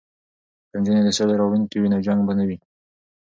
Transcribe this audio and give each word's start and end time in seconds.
که 0.69 0.75
نجونې 0.79 1.01
د 1.05 1.09
سولې 1.17 1.33
راوړونکې 1.39 1.77
وي 1.77 1.89
نو 1.93 2.03
جنګ 2.05 2.19
به 2.27 2.33
نه 2.39 2.43
وي. 2.47 2.57